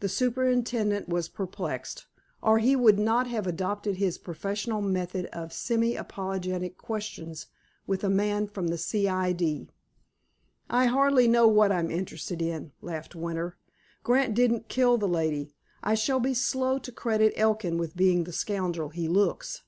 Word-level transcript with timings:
The 0.00 0.10
superintendent 0.10 1.08
was 1.08 1.30
perplexed, 1.30 2.04
or 2.42 2.58
he 2.58 2.76
would 2.76 2.98
not 2.98 3.26
have 3.28 3.46
adopted 3.46 3.96
his 3.96 4.18
professional 4.18 4.82
method 4.82 5.24
of 5.32 5.54
semi 5.54 5.96
apologetic 5.96 6.76
questions 6.76 7.46
with 7.86 8.04
a 8.04 8.10
man 8.10 8.46
from 8.46 8.68
the 8.68 8.76
C.I.D. 8.76 9.70
"I 10.68 10.84
hardly 10.84 11.26
know 11.26 11.48
what 11.48 11.72
I'm 11.72 11.90
interested 11.90 12.42
in," 12.42 12.72
laughed 12.82 13.14
Winter. 13.14 13.56
"Grant 14.02 14.34
didn't 14.34 14.68
kill 14.68 14.98
the 14.98 15.08
lady. 15.08 15.54
I 15.82 15.94
shall 15.94 16.20
be 16.20 16.34
slow 16.34 16.76
to 16.80 16.92
credit 16.92 17.32
Elkin 17.34 17.78
with 17.78 17.96
being 17.96 18.24
the 18.24 18.34
scoundrel 18.34 18.90
he 18.90 19.08
looks. 19.08 19.62